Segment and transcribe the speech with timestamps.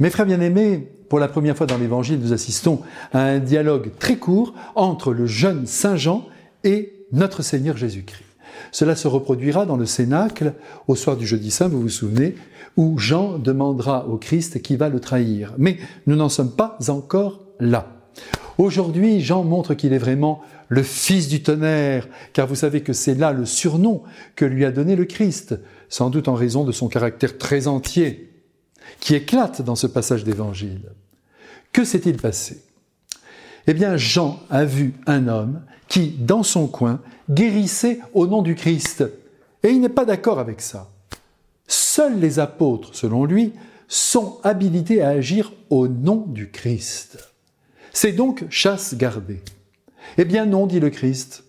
[0.00, 2.80] Mes frères bien-aimés, pour la première fois dans l'Évangile, nous assistons
[3.12, 6.24] à un dialogue très court entre le jeune Saint Jean
[6.64, 8.24] et notre Seigneur Jésus-Christ.
[8.72, 10.54] Cela se reproduira dans le Cénacle
[10.88, 12.34] au soir du jeudi saint, vous vous souvenez,
[12.78, 15.52] où Jean demandera au Christ qui va le trahir.
[15.58, 18.00] Mais nous n'en sommes pas encore là.
[18.56, 23.14] Aujourd'hui, Jean montre qu'il est vraiment le fils du tonnerre, car vous savez que c'est
[23.14, 24.02] là le surnom
[24.34, 25.60] que lui a donné le Christ,
[25.90, 28.29] sans doute en raison de son caractère très entier,
[29.00, 30.92] qui éclate dans ce passage d'évangile.
[31.72, 32.62] Que s'est-il passé?
[33.66, 38.54] Eh bien, Jean a vu un homme qui, dans son coin, guérissait au nom du
[38.54, 39.04] Christ.
[39.62, 40.90] Et il n'est pas d'accord avec ça.
[41.66, 43.52] Seuls les apôtres, selon lui,
[43.86, 47.18] sont habilités à agir au nom du Christ.
[47.92, 49.42] C'est donc chasse gardée.
[50.16, 51.44] Eh bien non, dit le Christ.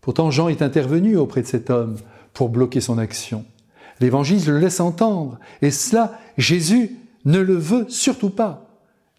[0.00, 1.96] Pourtant Jean est intervenu auprès de cet homme
[2.32, 3.44] pour bloquer son action.
[4.02, 8.66] L'Évangile le laisse entendre, et cela, Jésus ne le veut surtout pas.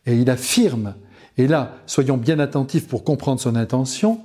[0.06, 0.96] Et il affirme,
[1.38, 4.20] et là, soyons bien attentifs pour comprendre son intention,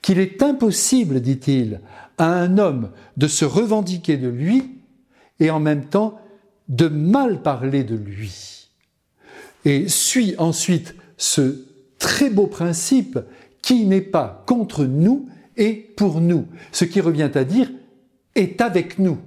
[0.00, 1.80] qu'il est impossible, dit-il,
[2.16, 4.78] à un homme de se revendiquer de lui
[5.40, 6.18] et en même temps
[6.70, 8.70] de mal parler de lui.
[9.66, 11.66] Et suit ensuite ce
[11.98, 13.18] très beau principe
[13.60, 16.46] qui n'est pas contre nous et pour nous.
[16.72, 17.70] Ce qui revient à dire
[18.34, 19.18] est avec nous.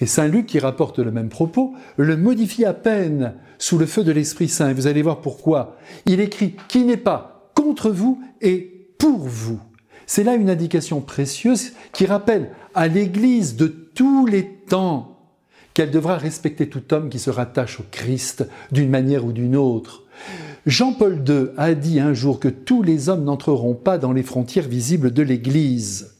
[0.00, 4.02] Et Saint Luc, qui rapporte le même propos, le modifie à peine sous le feu
[4.02, 4.70] de l'Esprit Saint.
[4.70, 5.76] Et vous allez voir pourquoi.
[6.06, 9.60] Il écrit qui n'est pas contre vous et pour vous.
[10.06, 15.18] C'est là une indication précieuse qui rappelle à l'Église de tous les temps
[15.74, 20.04] qu'elle devra respecter tout homme qui se rattache au Christ d'une manière ou d'une autre.
[20.66, 24.68] Jean-Paul II a dit un jour que tous les hommes n'entreront pas dans les frontières
[24.68, 26.16] visibles de l'Église,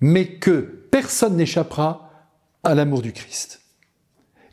[0.00, 2.03] mais que personne n'échappera
[2.64, 3.60] à l'amour du Christ.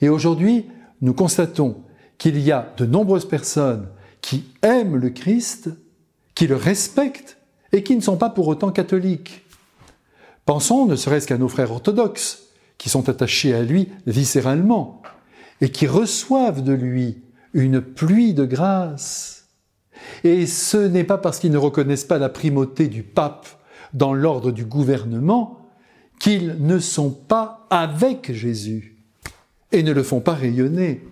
[0.02, 0.68] Et aujourd'hui,
[1.02, 1.84] nous constatons
[2.18, 3.88] qu'il y a de nombreuses personnes
[4.22, 5.70] qui aiment le Christ,
[6.36, 7.38] qui le respectent
[7.72, 9.44] et qui ne sont pas pour autant catholiques.
[10.46, 15.02] Pensons ne serait-ce qu'à nos frères orthodoxes, qui sont attachés à lui viscéralement,
[15.62, 17.24] et qui reçoivent de lui
[17.54, 19.48] une pluie de grâce.
[20.24, 23.48] Et ce n'est pas parce qu'ils ne reconnaissent pas la primauté du pape
[23.94, 25.61] dans l'ordre du gouvernement
[26.22, 28.96] qu'ils ne sont pas avec Jésus
[29.72, 31.04] et ne le font pas rayonner.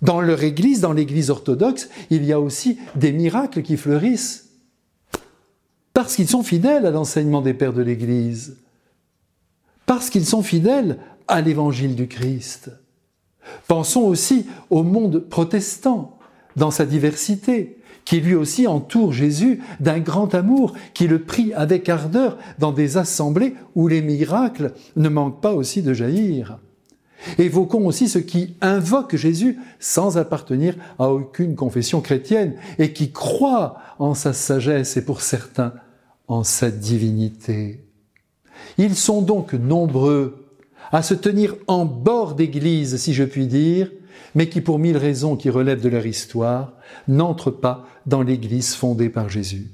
[0.00, 4.48] Dans leur Église, dans l'Église orthodoxe, il y a aussi des miracles qui fleurissent
[5.92, 8.56] parce qu'ils sont fidèles à l'enseignement des pères de l'Église,
[9.84, 12.70] parce qu'ils sont fidèles à l'Évangile du Christ.
[13.68, 16.18] Pensons aussi au monde protestant,
[16.56, 21.88] dans sa diversité, qui lui aussi entoure Jésus d'un grand amour, qui le prie avec
[21.88, 26.58] ardeur dans des assemblées où les miracles ne manquent pas aussi de jaillir.
[27.38, 33.78] Évoquons aussi ceux qui invoquent Jésus sans appartenir à aucune confession chrétienne et qui croient
[34.00, 35.74] en sa sagesse et pour certains
[36.26, 37.84] en sa divinité.
[38.78, 40.48] Ils sont donc nombreux
[40.90, 43.90] à se tenir en bord d'église, si je puis dire,
[44.34, 46.72] mais qui, pour mille raisons qui relèvent de leur histoire,
[47.08, 49.70] n'entrent pas dans l'église fondée par Jésus.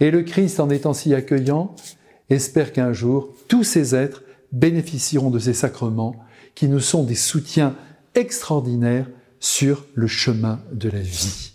[0.00, 1.74] Et le Christ, en étant si accueillant,
[2.30, 4.22] espère qu'un jour, tous ces êtres
[4.52, 6.16] bénéficieront de ces sacrements
[6.54, 7.74] qui nous sont des soutiens
[8.14, 9.08] extraordinaires
[9.40, 11.52] sur le chemin de la vie.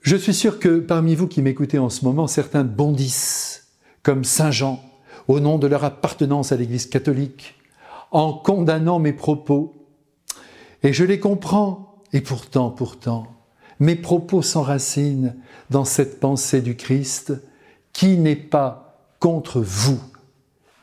[0.00, 3.68] Je suis sûr que parmi vous qui m'écoutez en ce moment, certains bondissent,
[4.02, 4.82] comme Saint Jean,
[5.28, 7.54] au nom de leur appartenance à l'Église catholique,
[8.10, 9.81] en condamnant mes propos.
[10.82, 13.26] Et je les comprends, et pourtant, pourtant,
[13.80, 15.34] mes propos s'enracinent
[15.70, 17.32] dans cette pensée du Christ
[17.92, 20.00] qui n'est pas contre vous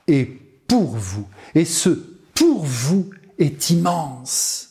[0.08, 0.26] et
[0.68, 1.28] pour vous.
[1.56, 1.90] Et ce
[2.34, 4.70] pour vous est immense.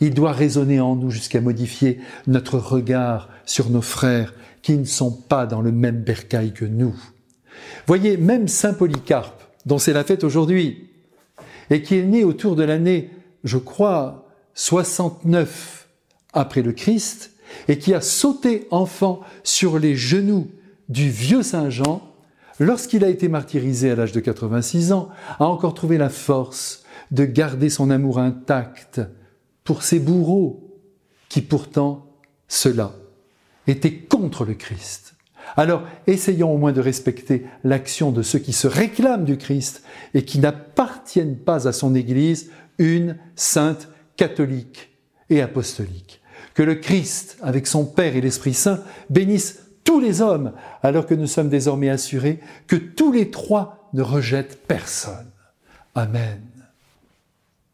[0.00, 5.12] Il doit résonner en nous jusqu'à modifier notre regard sur nos frères qui ne sont
[5.12, 6.94] pas dans le même bercail que nous.
[7.86, 10.90] Voyez, même Saint Polycarpe, dont c'est la fête aujourd'hui,
[11.70, 13.10] et qui est né autour de l'année,
[13.44, 14.25] je crois,
[14.56, 15.88] 69
[16.32, 17.30] après le Christ,
[17.68, 20.48] et qui a sauté enfant sur les genoux
[20.88, 22.02] du vieux Saint Jean,
[22.58, 25.08] lorsqu'il a été martyrisé à l'âge de 86 ans,
[25.38, 26.82] a encore trouvé la force
[27.12, 29.00] de garder son amour intact
[29.62, 30.80] pour ses bourreaux,
[31.28, 32.06] qui pourtant,
[32.48, 32.94] cela,
[33.66, 35.14] étaient contre le Christ.
[35.56, 39.82] Alors, essayons au moins de respecter l'action de ceux qui se réclament du Christ
[40.14, 44.90] et qui n'appartiennent pas à son Église, une sainte catholique
[45.30, 46.20] et apostolique.
[46.54, 50.52] Que le Christ, avec son Père et l'Esprit Saint, bénisse tous les hommes,
[50.82, 55.30] alors que nous sommes désormais assurés que tous les trois ne rejettent personne.
[55.94, 56.55] Amen.